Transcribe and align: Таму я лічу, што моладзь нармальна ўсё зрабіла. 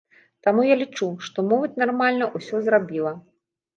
Таму 0.45 0.63
я 0.67 0.77
лічу, 0.79 1.09
што 1.29 1.45
моладзь 1.51 1.79
нармальна 1.85 2.31
ўсё 2.39 2.65
зрабіла. 2.69 3.13